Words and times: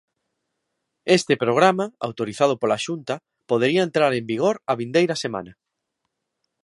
Este 1.17 1.33
programa, 1.43 1.85
autorizado 2.07 2.53
pola 2.61 2.81
Xunta, 2.85 3.15
podería 3.49 3.81
entrar 3.87 4.11
en 4.15 4.25
vigor 4.31 4.55
a 4.71 4.73
vindeira 4.79 5.15
semana. 5.23 5.53